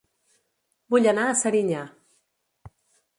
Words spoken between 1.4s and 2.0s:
Serinyà